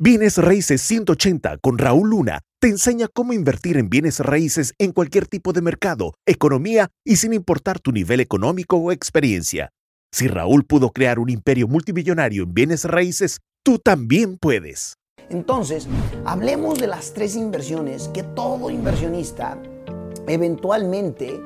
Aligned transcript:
Bienes 0.00 0.38
Raíces 0.38 0.80
180 0.82 1.58
con 1.58 1.76
Raúl 1.76 2.10
Luna 2.10 2.42
te 2.60 2.68
enseña 2.68 3.08
cómo 3.12 3.32
invertir 3.32 3.76
en 3.76 3.90
bienes 3.90 4.20
raíces 4.20 4.72
en 4.78 4.92
cualquier 4.92 5.26
tipo 5.26 5.52
de 5.52 5.60
mercado, 5.60 6.14
economía 6.24 6.88
y 7.04 7.16
sin 7.16 7.32
importar 7.32 7.80
tu 7.80 7.90
nivel 7.90 8.20
económico 8.20 8.76
o 8.76 8.92
experiencia. 8.92 9.70
Si 10.12 10.28
Raúl 10.28 10.64
pudo 10.64 10.90
crear 10.90 11.18
un 11.18 11.30
imperio 11.30 11.66
multimillonario 11.66 12.44
en 12.44 12.54
bienes 12.54 12.84
raíces, 12.84 13.40
tú 13.64 13.80
también 13.80 14.38
puedes. 14.38 14.94
Entonces, 15.30 15.88
hablemos 16.24 16.78
de 16.78 16.86
las 16.86 17.12
tres 17.12 17.34
inversiones 17.34 18.06
que 18.14 18.22
todo 18.22 18.70
inversionista 18.70 19.60
eventualmente 20.28 21.40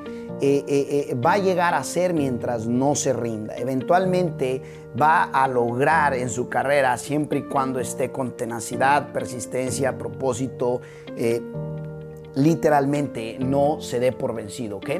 eh, 0.44 0.64
eh, 0.66 1.06
eh, 1.10 1.14
va 1.14 1.34
a 1.34 1.38
llegar 1.38 1.72
a 1.72 1.84
ser 1.84 2.14
mientras 2.14 2.66
no 2.66 2.96
se 2.96 3.12
rinda. 3.12 3.56
Eventualmente 3.56 4.60
va 5.00 5.22
a 5.22 5.46
lograr 5.46 6.14
en 6.14 6.28
su 6.30 6.48
carrera 6.48 6.98
siempre 6.98 7.38
y 7.38 7.42
cuando 7.44 7.78
esté 7.78 8.10
con 8.10 8.36
tenacidad, 8.36 9.12
persistencia, 9.12 9.96
propósito, 9.96 10.80
literalmente 12.34 13.36
no 13.38 13.80
se 13.80 14.00
dé 14.00 14.10
por 14.10 14.34
vencido, 14.34 14.78
¿ok? 14.78 14.90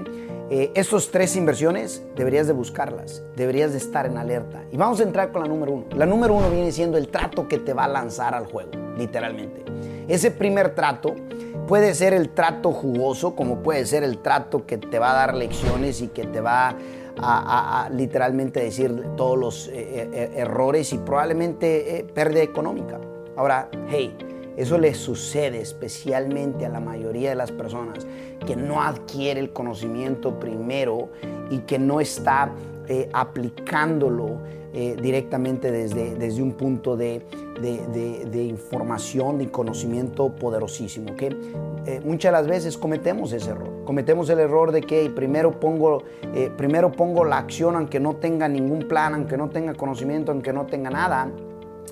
estas 0.50 1.08
tres 1.10 1.34
inversiones 1.34 2.04
deberías 2.14 2.46
de 2.46 2.52
buscarlas, 2.52 3.22
deberías 3.34 3.72
de 3.72 3.78
estar 3.78 4.06
en 4.06 4.18
alerta. 4.18 4.62
Y 4.70 4.76
vamos 4.76 5.00
a 5.00 5.02
entrar 5.02 5.32
con 5.32 5.42
la 5.42 5.48
número 5.48 5.72
uno. 5.72 5.86
La 5.96 6.06
número 6.06 6.34
uno 6.34 6.50
viene 6.50 6.70
siendo 6.70 6.98
el 6.98 7.08
trato 7.08 7.48
que 7.48 7.58
te 7.58 7.72
va 7.72 7.84
a 7.84 7.88
lanzar 7.88 8.34
al 8.34 8.46
juego, 8.46 8.70
literalmente. 8.96 9.64
Ese 10.08 10.30
primer 10.30 10.74
trato 10.74 11.14
Puede 11.72 11.94
ser 11.94 12.12
el 12.12 12.28
trato 12.28 12.70
jugoso, 12.70 13.34
como 13.34 13.62
puede 13.62 13.86
ser 13.86 14.04
el 14.04 14.18
trato 14.18 14.66
que 14.66 14.76
te 14.76 14.98
va 14.98 15.12
a 15.12 15.14
dar 15.14 15.34
lecciones 15.34 16.02
y 16.02 16.08
que 16.08 16.26
te 16.26 16.42
va 16.42 16.76
a, 17.16 17.88
literalmente 17.90 18.60
decir 18.60 18.94
todos 19.16 19.38
los 19.38 19.68
eh, 19.68 19.72
eh, 19.76 20.10
eh, 20.12 20.30
errores 20.36 20.92
y 20.92 20.98
probablemente 20.98 22.06
pérdida 22.12 22.42
económica. 22.42 23.00
Ahora, 23.36 23.70
hey, 23.88 24.14
eso 24.54 24.76
le 24.76 24.92
sucede 24.92 25.62
especialmente 25.62 26.66
a 26.66 26.68
la 26.68 26.80
mayoría 26.80 27.30
de 27.30 27.36
las 27.36 27.50
personas 27.50 28.06
que 28.46 28.54
no 28.54 28.82
adquiere 28.82 29.40
el 29.40 29.54
conocimiento 29.54 30.38
primero 30.38 31.08
y 31.48 31.60
que 31.60 31.78
no 31.78 32.02
está 32.02 32.52
aplicándolo 33.12 34.38
directamente 34.72 35.70
desde, 35.70 36.14
desde 36.14 36.42
un 36.42 36.52
punto 36.52 36.96
de, 36.96 37.22
de, 37.60 38.44
información, 38.44 39.38
de 39.38 39.50
conocimiento 39.50 40.30
poderosísimo. 40.30 41.14
que 41.16 41.36
eh, 41.86 42.00
muchas 42.04 42.30
de 42.30 42.38
las 42.38 42.46
veces 42.46 42.78
cometemos 42.78 43.32
ese 43.32 43.50
error. 43.50 43.84
Cometemos 43.84 44.28
el 44.30 44.38
error 44.38 44.72
de 44.72 44.82
que 44.82 45.10
primero 45.10 45.58
pongo, 45.58 46.04
eh, 46.34 46.50
primero 46.56 46.92
pongo 46.92 47.24
la 47.24 47.38
acción 47.38 47.76
aunque 47.76 47.98
no 47.98 48.16
tenga 48.16 48.48
ningún 48.48 48.86
plan, 48.86 49.14
aunque 49.14 49.36
no 49.36 49.48
tenga 49.48 49.74
conocimiento, 49.74 50.32
aunque 50.32 50.52
no 50.52 50.66
tenga 50.66 50.90
nada. 50.90 51.30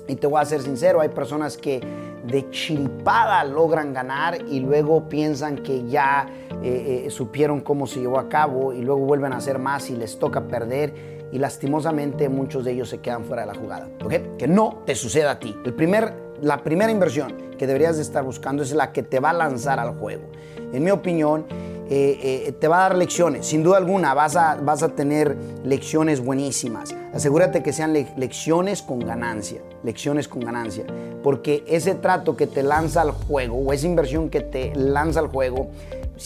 Y 0.07 0.15
te 0.15 0.27
voy 0.27 0.41
a 0.41 0.45
ser 0.45 0.61
sincero, 0.61 1.01
hay 1.01 1.09
personas 1.09 1.57
que 1.57 1.81
de 2.25 2.49
chiripada 2.51 3.43
logran 3.43 3.93
ganar 3.93 4.37
y 4.47 4.59
luego 4.59 5.09
piensan 5.09 5.57
que 5.57 5.87
ya 5.87 6.27
eh, 6.63 7.07
supieron 7.09 7.61
cómo 7.61 7.87
se 7.87 7.99
llevó 7.99 8.19
a 8.19 8.29
cabo 8.29 8.73
y 8.73 8.81
luego 8.81 9.01
vuelven 9.01 9.33
a 9.33 9.37
hacer 9.37 9.57
más 9.57 9.89
y 9.89 9.95
les 9.95 10.19
toca 10.19 10.47
perder 10.47 10.93
y 11.31 11.39
lastimosamente 11.39 12.29
muchos 12.29 12.65
de 12.65 12.73
ellos 12.73 12.89
se 12.89 12.99
quedan 12.99 13.23
fuera 13.23 13.43
de 13.43 13.47
la 13.47 13.55
jugada. 13.55 13.89
¿ok? 14.03 14.37
Que 14.37 14.47
no 14.47 14.83
te 14.85 14.95
suceda 14.95 15.31
a 15.31 15.39
ti. 15.39 15.55
El 15.65 15.73
primer, 15.73 16.13
la 16.41 16.63
primera 16.63 16.91
inversión 16.91 17.33
que 17.57 17.67
deberías 17.67 17.95
de 17.95 18.01
estar 18.01 18.23
buscando 18.23 18.63
es 18.63 18.73
la 18.73 18.91
que 18.91 19.03
te 19.03 19.19
va 19.19 19.29
a 19.29 19.33
lanzar 19.33 19.79
al 19.79 19.95
juego. 19.95 20.23
En 20.73 20.83
mi 20.83 20.91
opinión, 20.91 21.45
eh, 21.93 22.47
eh, 22.47 22.51
te 22.53 22.69
va 22.69 22.77
a 22.77 22.89
dar 22.89 22.97
lecciones. 22.97 23.45
Sin 23.45 23.63
duda 23.63 23.75
alguna, 23.75 24.13
vas 24.13 24.37
a, 24.37 24.55
vas 24.55 24.81
a 24.81 24.95
tener 24.95 25.35
lecciones 25.65 26.23
buenísimas. 26.23 26.95
Asegúrate 27.13 27.61
que 27.61 27.73
sean 27.73 27.91
lecciones 27.91 28.81
con 28.81 28.99
ganancia. 28.99 29.61
Lecciones 29.83 30.29
con 30.29 30.39
ganancia. 30.39 30.85
Porque 31.21 31.65
ese 31.67 31.95
trato 31.95 32.37
que 32.37 32.47
te 32.47 32.63
lanza 32.63 33.01
al 33.01 33.11
juego 33.11 33.57
o 33.57 33.73
esa 33.73 33.87
inversión 33.87 34.29
que 34.29 34.39
te 34.39 34.73
lanza 34.73 35.19
al 35.19 35.27
juego 35.27 35.67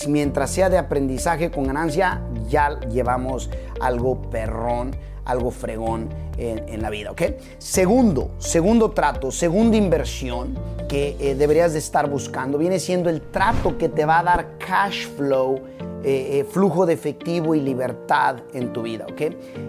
mientras 0.08 0.52
sea 0.52 0.69
de 0.69 0.77
aprendizaje 0.77 1.49
con 1.49 1.66
ganancia, 1.66 2.21
ya 2.47 2.80
llevamos 2.81 3.49
algo 3.82 4.21
perrón, 4.30 4.95
algo 5.25 5.52
fregón 5.52 6.09
en, 6.37 6.81
la 6.81 6.89
vida, 6.89 7.11
¿ok? 7.11 7.21
Segundo, 7.58 8.31
segundo 8.37 8.91
trato, 8.91 9.31
segunda 9.31 9.77
inversión 9.77 10.58
que 10.87 11.15
eh, 11.19 11.36
deberías 11.36 11.73
de 11.73 11.80
estar 11.80 12.09
buscando, 12.09 12.58
viene 12.58 12.80
siendo 12.80 13.09
el 13.09 13.21
trato 13.21 13.77
que 13.77 13.89
te 13.89 14.05
va 14.05 14.19
a 14.19 14.23
dar 14.23 14.58
cash 14.58 15.08
flow, 15.15 15.61
eh, 16.03 16.39
eh, 16.39 16.45
flujo 16.49 16.85
de 16.85 16.93
efectivo 16.93 17.55
y 17.55 17.61
libertad 17.61 18.37
en 18.53 18.73
tu 18.73 18.83
vida, 18.83 19.08
¿ok? 19.09 19.21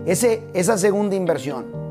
Ese, 0.07 0.43
esa 0.53 0.77
segunda 0.77 1.17
inversión 1.17 1.86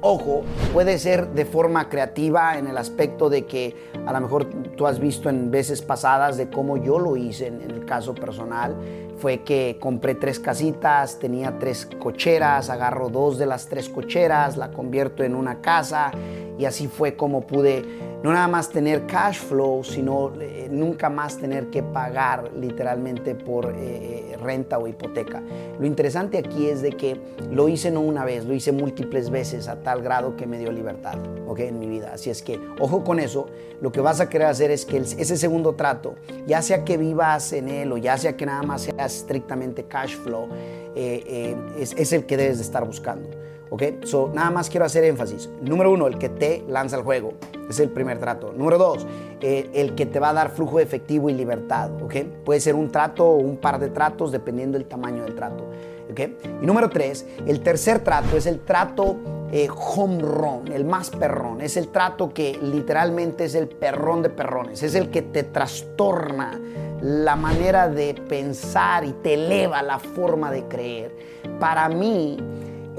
Ojo, 0.00 0.44
puede 0.72 0.96
ser 0.98 1.30
de 1.30 1.44
forma 1.44 1.88
creativa 1.88 2.56
en 2.56 2.68
el 2.68 2.78
aspecto 2.78 3.28
de 3.28 3.46
que 3.46 3.74
a 4.06 4.12
lo 4.12 4.20
mejor 4.20 4.44
tú 4.76 4.86
has 4.86 5.00
visto 5.00 5.28
en 5.28 5.50
veces 5.50 5.82
pasadas 5.82 6.36
de 6.36 6.48
cómo 6.48 6.76
yo 6.76 7.00
lo 7.00 7.16
hice 7.16 7.48
en, 7.48 7.60
el 7.62 7.84
caso 7.84 8.14
personal. 8.14 8.76
Fue 9.16 9.42
que 9.42 9.76
compré 9.80 10.14
tres 10.14 10.38
casitas, 10.38 11.18
tenía 11.18 11.58
tres 11.58 11.88
cocheras, 11.98 12.70
agarro 12.70 13.08
dos 13.08 13.38
de 13.38 13.46
las 13.46 13.66
tres 13.66 13.88
cocheras, 13.88 14.56
la 14.56 14.70
convierto 14.70 15.24
en 15.24 15.34
una 15.34 15.60
casa 15.60 16.12
y 16.56 16.64
así 16.64 16.86
fue 16.86 17.16
como 17.16 17.40
pude 17.40 17.84
no 18.22 18.32
nada 18.32 18.48
más 18.48 18.70
tener 18.70 19.06
cash 19.06 19.38
flow, 19.38 19.84
sino 19.84 20.32
eh, 20.40 20.68
nunca 20.70 21.08
más 21.08 21.38
tener 21.38 21.68
que 21.68 21.82
pagar 21.82 22.50
literalmente 22.56 23.34
por 23.34 23.72
eh, 23.76 24.36
renta 24.42 24.78
o 24.78 24.88
hipoteca. 24.88 25.42
Lo 25.78 25.86
interesante 25.86 26.38
aquí 26.38 26.68
es 26.68 26.82
de 26.82 26.92
que 26.92 27.20
lo 27.50 27.68
hice 27.68 27.90
no 27.90 28.00
una 28.00 28.24
vez, 28.24 28.44
lo 28.44 28.54
hice 28.54 28.72
múltiples 28.72 29.30
veces 29.30 29.68
a 29.68 29.76
tal 29.76 30.02
grado 30.02 30.36
que 30.36 30.46
me 30.46 30.58
dio 30.58 30.72
libertad 30.72 31.18
¿okay? 31.46 31.68
en 31.68 31.78
mi 31.78 31.88
vida. 31.88 32.12
Así 32.14 32.30
es 32.30 32.42
que, 32.42 32.60
ojo 32.80 33.04
con 33.04 33.20
eso, 33.20 33.46
lo 33.80 33.92
que 33.92 34.00
vas 34.00 34.20
a 34.20 34.28
querer 34.28 34.48
hacer 34.48 34.70
es 34.72 34.84
que 34.84 34.98
ese 34.98 35.36
segundo 35.36 35.74
trato, 35.74 36.16
ya 36.46 36.60
sea 36.62 36.84
que 36.84 36.96
vivas 36.96 37.52
en 37.52 37.68
él 37.68 37.92
o 37.92 37.98
ya 37.98 38.18
sea 38.18 38.36
que 38.36 38.46
nada 38.46 38.62
más 38.62 38.82
sea 38.82 39.06
estrictamente 39.06 39.84
cash 39.84 40.16
flow, 40.16 40.48
eh, 40.96 41.56
es 41.78 42.12
el 42.12 42.26
que 42.26 42.36
debes 42.36 42.58
de 42.58 42.64
estar 42.64 42.84
buscando. 42.84 43.28
¿Ok? 43.70 43.82
So, 44.04 44.30
nada 44.34 44.50
más 44.50 44.70
quiero 44.70 44.86
hacer 44.86 45.04
énfasis. 45.04 45.48
Número 45.60 45.92
uno, 45.92 46.06
el 46.06 46.18
que 46.18 46.28
te 46.28 46.64
lanza 46.68 46.96
el 46.96 47.02
juego. 47.02 47.34
Es 47.68 47.80
el 47.80 47.90
primer 47.90 48.18
trato. 48.18 48.52
Número 48.52 48.78
dos, 48.78 49.06
eh, 49.40 49.70
el 49.74 49.94
que 49.94 50.06
te 50.06 50.20
va 50.20 50.30
a 50.30 50.32
dar 50.32 50.50
flujo 50.50 50.78
de 50.78 50.84
efectivo 50.84 51.28
y 51.28 51.34
libertad. 51.34 51.90
¿Ok? 52.02 52.16
Puede 52.44 52.60
ser 52.60 52.74
un 52.74 52.90
trato 52.90 53.24
o 53.26 53.36
un 53.36 53.58
par 53.58 53.78
de 53.78 53.90
tratos 53.90 54.32
dependiendo 54.32 54.78
del 54.78 54.86
tamaño 54.86 55.24
del 55.24 55.34
trato. 55.34 55.64
¿Ok? 56.10 56.20
Y 56.62 56.66
número 56.66 56.88
tres, 56.88 57.26
el 57.46 57.60
tercer 57.60 58.00
trato 58.00 58.36
es 58.36 58.46
el 58.46 58.60
trato 58.60 59.16
eh, 59.52 59.68
home 59.70 60.20
run, 60.20 60.72
el 60.72 60.84
más 60.84 61.10
perrón. 61.10 61.60
Es 61.60 61.76
el 61.76 61.88
trato 61.88 62.32
que 62.32 62.58
literalmente 62.62 63.44
es 63.44 63.54
el 63.54 63.68
perrón 63.68 64.22
de 64.22 64.30
perrones. 64.30 64.82
Es 64.82 64.94
el 64.94 65.10
que 65.10 65.22
te 65.22 65.42
trastorna 65.42 66.60
la 67.00 67.36
manera 67.36 67.88
de 67.88 68.14
pensar 68.14 69.04
y 69.04 69.12
te 69.12 69.34
eleva 69.34 69.82
la 69.82 69.98
forma 69.98 70.50
de 70.50 70.64
creer. 70.64 71.14
Para 71.60 71.88
mí, 71.88 72.36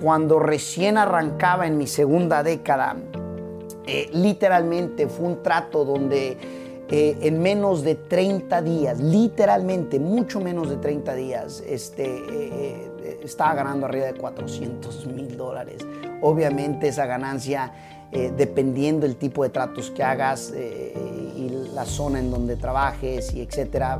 cuando 0.01 0.39
recién 0.39 0.97
arrancaba 0.97 1.67
en 1.67 1.77
mi 1.77 1.87
segunda 1.87 2.41
década, 2.41 2.95
eh, 3.85 4.09
literalmente 4.13 5.07
fue 5.07 5.27
un 5.27 5.43
trato 5.43 5.83
donde 5.83 6.37
eh, 6.89 7.17
en 7.21 7.41
menos 7.41 7.83
de 7.83 7.95
30 7.95 8.61
días, 8.61 8.99
literalmente 8.99 9.99
mucho 9.99 10.39
menos 10.39 10.69
de 10.69 10.77
30 10.77 11.15
días, 11.15 11.63
este, 11.67 12.05
eh, 12.05 13.19
estaba 13.23 13.55
ganando 13.55 13.85
arriba 13.85 14.05
de 14.05 14.13
400 14.13 15.05
mil 15.07 15.35
dólares. 15.35 15.85
Obviamente 16.21 16.87
esa 16.87 17.05
ganancia, 17.05 17.73
dependiendo 18.11 19.05
del 19.05 19.17
tipo 19.17 19.43
de 19.43 19.49
tratos 19.49 19.91
que 19.91 20.01
hagas 20.01 20.51
la 21.49 21.85
zona 21.85 22.19
en 22.19 22.31
donde 22.31 22.55
trabajes 22.55 23.33
y 23.33 23.41
etcétera, 23.41 23.97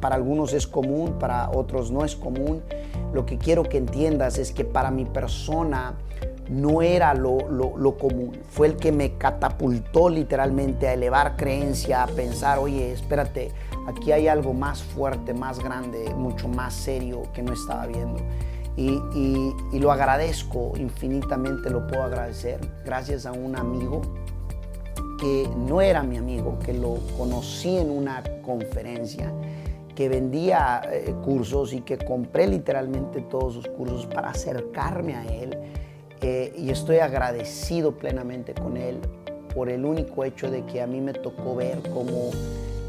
para 0.00 0.14
algunos 0.14 0.52
es 0.52 0.66
común, 0.66 1.16
para 1.18 1.50
otros 1.50 1.90
no 1.90 2.04
es 2.04 2.16
común 2.16 2.62
lo 3.12 3.26
que 3.26 3.38
quiero 3.38 3.64
que 3.64 3.76
entiendas 3.76 4.38
es 4.38 4.52
que 4.52 4.64
para 4.64 4.90
mi 4.90 5.04
persona 5.04 5.94
no 6.48 6.82
era 6.82 7.14
lo, 7.14 7.38
común. 7.98 8.38
Fue 8.48 8.66
el 8.66 8.76
que 8.76 8.90
me 8.90 9.16
catapultó 9.16 10.08
literalmente 10.08 10.88
a 10.88 10.94
elevar 10.94 11.36
creencia, 11.36 12.02
a 12.02 12.06
pensar, 12.06 12.58
oye, 12.58 12.92
espérate, 12.92 13.52
aquí 13.86 14.12
hay 14.12 14.28
algo 14.28 14.54
más 14.54 14.82
fuerte, 14.82 15.34
más 15.34 15.58
grande, 15.58 16.12
mucho 16.14 16.48
más 16.48 16.74
serio 16.74 17.22
que 17.34 17.42
no 17.42 17.52
estaba 17.52 17.86
viendo. 17.86 18.20
Y, 18.74 18.98
y 19.72 19.78
lo 19.78 19.92
agradezco, 19.92 20.72
infinitamente 20.76 21.68
lo 21.68 21.86
puedo 21.86 22.04
agradecer, 22.04 22.58
gracias 22.86 23.26
a 23.26 23.32
un 23.32 23.54
amigo 23.56 24.00
que 25.22 25.48
no 25.56 25.80
era 25.80 26.02
mi 26.02 26.16
amigo, 26.16 26.58
que 26.58 26.72
lo 26.72 26.96
conocí 27.16 27.76
en 27.76 27.90
una 27.90 28.24
conferencia 28.44 29.32
que 29.94 30.08
vendía 30.08 30.82
eh, 30.90 31.14
cursos 31.24 31.72
y 31.72 31.82
que 31.82 31.96
compré 31.96 32.48
literalmente 32.48 33.20
todos 33.20 33.54
sus 33.54 33.68
cursos 33.68 34.06
para 34.06 34.30
acercarme 34.30 35.14
a 35.14 35.24
él. 35.24 35.56
Eh, 36.22 36.52
y 36.58 36.70
estoy 36.70 36.98
agradecido 36.98 37.92
plenamente 37.92 38.52
con 38.52 38.76
él 38.76 38.98
por 39.54 39.68
el 39.68 39.84
único 39.84 40.24
hecho 40.24 40.50
de 40.50 40.64
que 40.64 40.82
a 40.82 40.88
mí 40.88 41.00
me 41.00 41.12
tocó 41.12 41.54
ver 41.54 41.82
cómo 41.94 42.30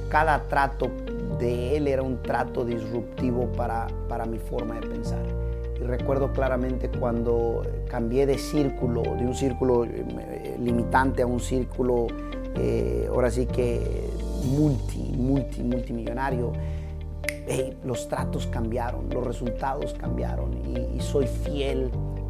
cada 0.10 0.48
trato 0.48 0.90
de 1.38 1.78
él 1.78 1.88
era 1.88 2.02
un 2.02 2.24
trato 2.24 2.66
disruptivo 2.66 3.52
para, 3.52 3.86
para 4.10 4.26
mi 4.26 4.40
forma 4.40 4.80
de 4.80 4.88
pensar. 4.88 5.43
Y 5.80 5.84
recuerdo 5.84 6.32
claramente 6.32 6.90
cuando 6.90 7.64
cambié 7.90 8.26
de 8.26 8.38
círculo, 8.38 9.02
de 9.02 9.26
un 9.26 9.36
círculo 9.36 9.86
eh, 9.86 10.58
limitante 10.60 11.24
a 11.24 11.28
un 11.28 11.40
círculo 11.40 12.08
eh, 12.56 13.08
ahora 13.10 13.32
sí 13.32 13.46
que 13.48 14.10
multi, 14.46 15.12
multi, 15.18 15.64
multimillonario, 15.64 16.54
los 17.84 18.08
tratos 18.08 18.48
cambiaron, 18.48 19.10
los 19.10 19.24
resultados 19.24 19.94
cambiaron. 19.94 20.54
Y, 20.96 21.00
soy 21.02 21.28
fiel 21.28 21.90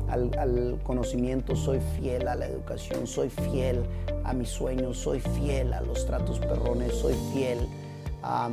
al, 0.10 0.80
conocimiento, 0.84 1.56
soy 1.56 1.80
fiel 2.00 2.28
a 2.28 2.36
la 2.36 2.48
educación, 2.48 3.08
soy 3.08 3.30
fiel 3.30 3.84
a 4.24 4.34
mis 4.34 4.50
sueños, 4.50 4.98
soy 4.98 5.20
fiel 5.20 5.74
a 5.74 5.82
los 5.82 6.06
tratos 6.06 6.40
perrones, 6.40 6.94
soy 6.94 7.16
fiel 7.34 7.60
a, 8.22 8.50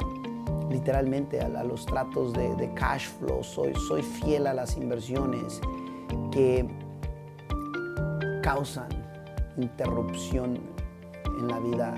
literalmente 0.71 1.41
a, 1.41 1.65
los 1.65 1.85
tratos 1.85 2.33
de, 2.33 2.71
cash 2.75 3.09
flow, 3.19 3.43
soy, 3.43 3.75
soy 3.89 4.03
fiel 4.03 4.47
a 4.47 4.55
las 4.55 4.77
inversiones 4.77 5.61
que 6.31 6.67
causan 8.43 8.89
interrupción 9.57 10.59
en 11.39 11.49
la 11.49 11.59
vida 11.59 11.95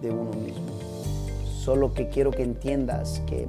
de 0.00 0.10
uno 0.10 0.30
mismo. 0.32 0.72
Solo 1.44 1.92
que 1.92 2.08
quiero 2.08 2.30
que 2.30 2.42
entiendas 2.42 3.20
que 3.26 3.48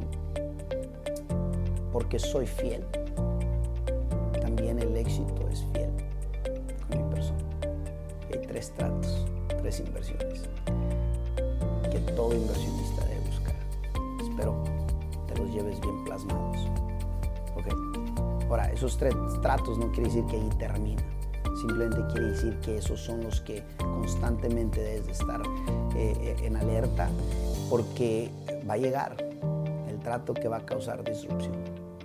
porque 1.91 2.19
soy 2.19 2.45
fiel, 2.45 2.83
también 4.41 4.79
el 4.79 4.95
éxito 4.97 5.47
es 5.50 5.65
fiel 5.73 5.89
con 6.89 6.97
mi 6.97 7.13
persona. 7.13 7.39
hay 8.33 8.47
tres 8.47 8.71
tratos, 8.71 9.25
tres 9.62 9.79
inversiones 9.79 10.41
que 11.89 12.00
todo 12.12 12.33
inversionista 12.33 13.06
debe 13.06 13.14
Espero 14.35 14.53
te 15.27 15.35
los 15.37 15.49
lleves 15.49 15.79
bien 15.79 16.03
plasmados. 16.03 16.57
Ahora, 18.49 18.69
esos 18.69 18.97
tres 18.97 19.15
tratos 19.41 19.77
no 19.77 19.89
quiere 19.93 20.09
decir 20.09 20.25
que 20.25 20.35
ahí 20.35 20.49
termina. 20.59 21.01
Simplemente 21.55 22.01
quiere 22.11 22.31
decir 22.31 22.59
que 22.59 22.77
esos 22.77 22.99
son 22.99 23.23
los 23.23 23.39
que 23.41 23.63
constantemente 23.77 24.81
debes 24.81 25.05
de 25.05 25.11
estar 25.13 25.41
eh, 25.95 26.13
eh, 26.19 26.35
en 26.43 26.57
alerta 26.57 27.07
porque 27.69 28.29
va 28.69 28.73
a 28.73 28.77
llegar 28.77 29.15
el 29.89 29.99
trato 29.99 30.33
que 30.33 30.49
va 30.49 30.57
a 30.57 30.65
causar 30.65 31.01
disrupción. 31.05 31.55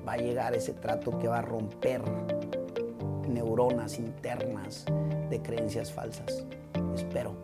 Va 0.07 0.13
a 0.13 0.19
llegar 0.19 0.55
ese 0.55 0.73
trato 0.73 1.19
que 1.19 1.27
va 1.27 1.41
a 1.41 1.43
romper 1.43 2.01
neuronas 3.29 3.99
internas 3.99 4.85
de 5.29 5.43
creencias 5.43 5.93
falsas. 5.93 6.45
Espero 6.95 7.35